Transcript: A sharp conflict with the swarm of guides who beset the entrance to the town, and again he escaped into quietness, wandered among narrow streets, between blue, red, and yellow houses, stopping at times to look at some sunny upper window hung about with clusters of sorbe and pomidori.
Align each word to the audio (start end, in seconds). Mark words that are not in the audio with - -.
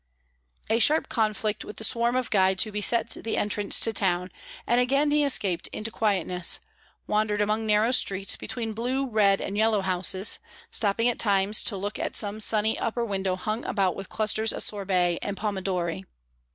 A 0.67 0.79
sharp 0.79 1.09
conflict 1.09 1.63
with 1.63 1.77
the 1.77 1.83
swarm 1.83 2.15
of 2.15 2.31
guides 2.31 2.63
who 2.63 2.71
beset 2.71 3.09
the 3.11 3.37
entrance 3.37 3.79
to 3.81 3.91
the 3.91 3.99
town, 3.99 4.31
and 4.65 4.81
again 4.81 5.11
he 5.11 5.23
escaped 5.23 5.67
into 5.67 5.91
quietness, 5.91 6.57
wandered 7.05 7.39
among 7.39 7.67
narrow 7.67 7.91
streets, 7.91 8.35
between 8.35 8.73
blue, 8.73 9.07
red, 9.07 9.39
and 9.39 9.55
yellow 9.55 9.81
houses, 9.81 10.39
stopping 10.71 11.07
at 11.07 11.19
times 11.19 11.61
to 11.65 11.77
look 11.77 11.99
at 11.99 12.15
some 12.15 12.39
sunny 12.39 12.79
upper 12.79 13.05
window 13.05 13.35
hung 13.35 13.63
about 13.63 13.95
with 13.95 14.09
clusters 14.09 14.51
of 14.51 14.63
sorbe 14.63 15.19
and 15.21 15.37
pomidori. 15.37 16.03